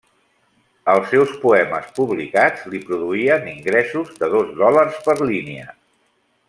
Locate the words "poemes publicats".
1.43-2.65